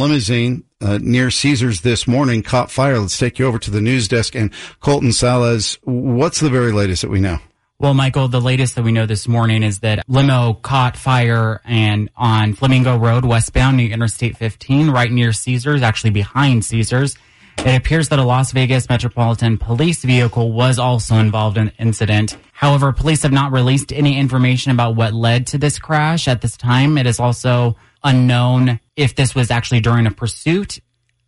limousine 0.00 0.64
uh, 0.80 0.98
near 1.00 1.30
Caesars 1.30 1.82
this 1.82 2.08
morning 2.08 2.42
caught 2.42 2.70
fire. 2.70 2.98
Let's 2.98 3.18
take 3.18 3.38
you 3.38 3.46
over 3.46 3.58
to 3.58 3.70
the 3.70 3.80
news 3.80 4.08
desk 4.08 4.34
and 4.34 4.52
Colton 4.80 5.12
Salas. 5.12 5.78
What's 5.84 6.40
the 6.40 6.50
very 6.50 6.72
latest 6.72 7.02
that 7.02 7.10
we 7.10 7.20
know? 7.20 7.38
Well, 7.78 7.94
Michael, 7.94 8.28
the 8.28 8.42
latest 8.42 8.74
that 8.74 8.82
we 8.82 8.92
know 8.92 9.06
this 9.06 9.26
morning 9.26 9.62
is 9.62 9.78
that 9.78 10.04
limo 10.06 10.52
caught 10.52 10.98
fire 10.98 11.62
and 11.64 12.10
on 12.14 12.52
Flamingo 12.52 12.98
Road, 12.98 13.24
westbound 13.24 13.78
near 13.78 13.90
Interstate 13.90 14.36
15, 14.36 14.90
right 14.90 15.10
near 15.10 15.32
Caesars, 15.32 15.80
actually 15.80 16.10
behind 16.10 16.64
Caesars. 16.64 17.16
It 17.62 17.76
appears 17.76 18.08
that 18.08 18.18
a 18.18 18.24
Las 18.24 18.52
Vegas 18.52 18.88
Metropolitan 18.88 19.58
Police 19.58 20.02
vehicle 20.02 20.50
was 20.50 20.78
also 20.78 21.16
involved 21.16 21.58
in 21.58 21.66
the 21.66 21.74
incident. 21.76 22.38
However, 22.52 22.90
police 22.90 23.22
have 23.22 23.32
not 23.32 23.52
released 23.52 23.92
any 23.92 24.18
information 24.18 24.72
about 24.72 24.96
what 24.96 25.12
led 25.12 25.46
to 25.48 25.58
this 25.58 25.78
crash 25.78 26.26
at 26.26 26.40
this 26.40 26.56
time. 26.56 26.96
It 26.96 27.06
is 27.06 27.20
also 27.20 27.76
unknown 28.02 28.80
if 28.96 29.14
this 29.14 29.34
was 29.34 29.50
actually 29.50 29.80
during 29.80 30.06
a 30.06 30.10
pursuit 30.10 30.78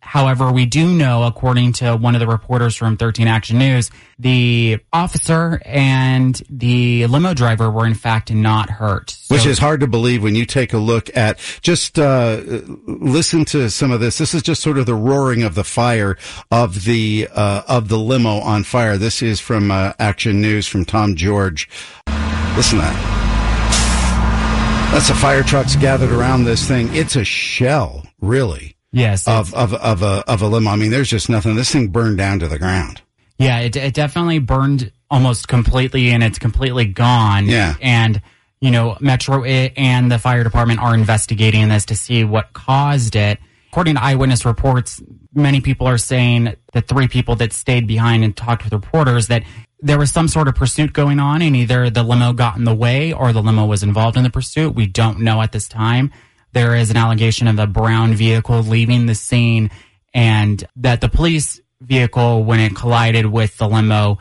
However, 0.05 0.51
we 0.51 0.65
do 0.67 0.93
know, 0.93 1.23
according 1.23 1.73
to 1.73 1.95
one 1.95 2.13
of 2.13 2.19
the 2.19 2.27
reporters 2.27 2.75
from 2.75 2.97
13 2.97 3.27
Action 3.27 3.57
News, 3.57 3.89
the 4.19 4.77
officer 4.91 5.59
and 5.65 6.39
the 6.49 7.07
limo 7.07 7.33
driver 7.33 7.71
were 7.71 7.87
in 7.87 7.95
fact 7.95 8.31
not 8.31 8.69
hurt. 8.69 9.09
So- 9.11 9.33
Which 9.33 9.45
is 9.47 9.57
hard 9.57 9.79
to 9.79 9.87
believe 9.87 10.21
when 10.21 10.35
you 10.35 10.45
take 10.45 10.73
a 10.73 10.77
look 10.77 11.09
at 11.17 11.39
just 11.61 11.97
uh, 11.97 12.41
listen 12.85 13.45
to 13.45 13.69
some 13.71 13.91
of 13.91 14.01
this. 14.01 14.17
This 14.19 14.33
is 14.35 14.43
just 14.43 14.61
sort 14.61 14.77
of 14.77 14.85
the 14.85 14.93
roaring 14.93 15.41
of 15.41 15.55
the 15.55 15.63
fire 15.63 16.17
of 16.51 16.83
the 16.83 17.27
uh, 17.33 17.63
of 17.67 17.87
the 17.87 17.97
limo 17.97 18.39
on 18.39 18.63
fire. 18.63 18.97
This 18.97 19.21
is 19.23 19.39
from 19.39 19.71
uh, 19.71 19.93
Action 19.97 20.41
News 20.41 20.67
from 20.67 20.85
Tom 20.85 21.15
George. 21.15 21.67
Listen 22.55 22.77
to 22.79 22.85
that. 22.85 23.29
That's 24.93 25.07
the 25.07 25.15
fire 25.15 25.41
trucks 25.41 25.75
gathered 25.75 26.11
around 26.11 26.43
this 26.43 26.67
thing. 26.67 26.93
It's 26.95 27.15
a 27.15 27.23
shell, 27.23 28.03
really. 28.21 28.75
Yes. 28.93 29.27
Of, 29.27 29.53
of, 29.55 29.73
of 29.73 30.03
a, 30.03 30.23
of 30.27 30.41
a 30.43 30.47
limo. 30.47 30.69
I 30.69 30.75
mean, 30.75 30.91
there's 30.91 31.09
just 31.09 31.27
nothing. 31.27 31.55
This 31.55 31.71
thing 31.71 31.87
burned 31.87 32.19
down 32.19 32.39
to 32.39 32.47
the 32.47 32.59
ground. 32.59 33.01
Yeah, 33.39 33.59
it, 33.59 33.75
it 33.75 33.93
definitely 33.95 34.39
burned 34.39 34.91
almost 35.09 35.47
completely 35.47 36.11
and 36.11 36.23
it's 36.23 36.39
completely 36.39 36.85
gone. 36.85 37.47
Yeah. 37.47 37.75
And, 37.81 38.21
you 38.61 38.69
know, 38.69 38.95
Metro 39.01 39.41
eh, 39.43 39.69
and 39.75 40.11
the 40.11 40.19
fire 40.19 40.43
department 40.43 40.79
are 40.79 40.93
investigating 40.93 41.67
this 41.67 41.85
to 41.85 41.95
see 41.95 42.23
what 42.23 42.53
caused 42.53 43.15
it. 43.15 43.39
According 43.71 43.95
to 43.95 44.03
eyewitness 44.03 44.45
reports, 44.45 45.01
many 45.33 45.59
people 45.59 45.87
are 45.87 45.97
saying 45.97 46.55
the 46.73 46.81
three 46.81 47.07
people 47.07 47.35
that 47.37 47.51
stayed 47.51 47.87
behind 47.87 48.23
and 48.23 48.37
talked 48.37 48.63
with 48.63 48.73
reporters 48.73 49.27
that 49.27 49.43
there 49.81 49.97
was 49.97 50.11
some 50.11 50.27
sort 50.27 50.47
of 50.47 50.53
pursuit 50.53 50.93
going 50.93 51.19
on 51.19 51.41
and 51.41 51.55
either 51.55 51.89
the 51.89 52.03
limo 52.03 52.31
got 52.31 52.57
in 52.57 52.63
the 52.63 52.75
way 52.75 53.11
or 53.11 53.33
the 53.33 53.41
limo 53.41 53.65
was 53.65 53.81
involved 53.81 54.15
in 54.15 54.23
the 54.23 54.29
pursuit. 54.29 54.75
We 54.75 54.85
don't 54.85 55.19
know 55.19 55.41
at 55.41 55.51
this 55.51 55.67
time 55.67 56.11
there 56.53 56.75
is 56.75 56.89
an 56.89 56.97
allegation 56.97 57.47
of 57.47 57.59
a 57.59 57.67
brown 57.67 58.13
vehicle 58.13 58.61
leaving 58.61 59.05
the 59.05 59.15
scene 59.15 59.69
and 60.13 60.63
that 60.77 61.01
the 61.01 61.09
police 61.09 61.59
vehicle, 61.81 62.43
when 62.43 62.59
it 62.59 62.75
collided 62.75 63.25
with 63.25 63.57
the 63.57 63.67
limo, 63.67 64.19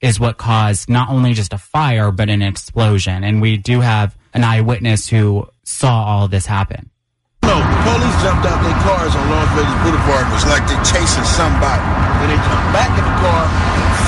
is 0.00 0.18
what 0.18 0.36
caused 0.36 0.88
not 0.88 1.08
only 1.08 1.32
just 1.32 1.52
a 1.52 1.58
fire, 1.58 2.10
but 2.10 2.28
an 2.28 2.42
explosion. 2.42 3.22
And 3.22 3.40
we 3.40 3.56
do 3.56 3.80
have 3.80 4.16
an 4.34 4.44
eyewitness 4.44 5.08
who 5.08 5.46
saw 5.62 6.04
all 6.04 6.28
this 6.28 6.46
happen. 6.46 6.90
No, 7.42 7.56
police 7.56 8.18
jumped 8.22 8.46
out 8.46 8.58
their 8.62 8.78
cars 8.84 9.14
on 9.14 9.24
Las 9.30 9.48
Vegas 9.54 9.78
Boulevard. 9.82 10.26
It 10.26 10.34
was 10.34 10.46
like 10.46 10.64
they're 10.66 10.84
chasing 10.84 11.24
somebody. 11.24 11.82
Then 12.20 12.28
they 12.30 12.40
jumped 12.42 12.70
back 12.74 12.90
in 12.94 13.04
the 13.04 13.16
car, 13.22 13.42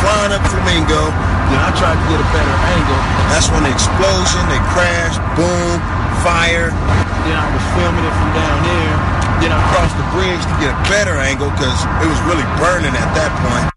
flying 0.03 0.33
up 0.35 0.43
Flamingo. 0.51 1.03
Then 1.51 1.61
I 1.61 1.71
tried 1.77 1.99
to 1.99 2.07
get 2.11 2.19
a 2.19 2.29
better 2.35 2.57
angle. 2.73 3.01
That's 3.31 3.49
when 3.51 3.63
the 3.63 3.73
explosion, 3.73 4.43
they 4.49 4.63
crashed, 4.75 5.21
boom, 5.37 5.77
fire. 6.23 6.71
Then 7.25 7.37
I 7.39 7.47
was 7.55 7.65
filming 7.79 8.05
it 8.05 8.15
from 8.15 8.31
down 8.35 8.59
there. 8.67 8.95
Then 9.43 9.51
I 9.55 9.61
crossed 9.71 9.97
the 9.99 10.09
bridge 10.15 10.43
to 10.43 10.55
get 10.63 10.71
a 10.71 10.81
better 10.91 11.17
angle 11.19 11.51
because 11.51 11.79
it 12.03 12.09
was 12.09 12.21
really 12.27 12.47
burning 12.59 12.95
at 12.95 13.11
that 13.15 13.33
point. 13.43 13.73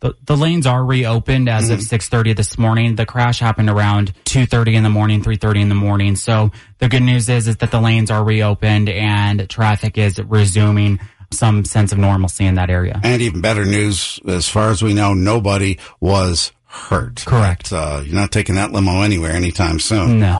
The, 0.00 0.14
the 0.24 0.36
lanes 0.36 0.66
are 0.66 0.82
reopened 0.82 1.48
as 1.48 1.64
mm-hmm. 1.64 1.74
of 1.74 1.80
6.30 1.80 2.34
this 2.34 2.56
morning. 2.56 2.96
The 2.96 3.04
crash 3.04 3.38
happened 3.38 3.68
around 3.68 4.14
2.30 4.24 4.74
in 4.74 4.82
the 4.82 4.88
morning, 4.88 5.22
3.30 5.22 5.60
in 5.60 5.68
the 5.68 5.74
morning. 5.74 6.16
So 6.16 6.52
the 6.78 6.88
good 6.88 7.02
news 7.02 7.28
is, 7.28 7.48
is 7.48 7.56
that 7.58 7.70
the 7.70 7.80
lanes 7.80 8.10
are 8.10 8.24
reopened 8.24 8.88
and 8.88 9.48
traffic 9.48 9.98
is 9.98 10.18
resuming 10.18 11.00
some 11.32 11.64
sense 11.64 11.92
of 11.92 11.98
normalcy 11.98 12.46
in 12.46 12.54
that 12.54 12.70
area. 12.70 12.98
And 13.02 13.20
even 13.22 13.40
better 13.40 13.64
news, 13.64 14.18
as 14.26 14.48
far 14.48 14.70
as 14.70 14.82
we 14.82 14.94
know, 14.94 15.12
nobody 15.12 15.78
was 16.00 16.52
hurt. 16.64 17.24
Correct. 17.26 17.72
Uh, 17.72 18.02
you're 18.04 18.14
not 18.14 18.32
taking 18.32 18.54
that 18.54 18.72
limo 18.72 19.02
anywhere 19.02 19.32
anytime 19.32 19.80
soon. 19.80 20.20
No. 20.20 20.38